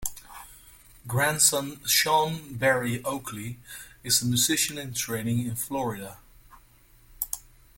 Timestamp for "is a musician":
4.03-4.79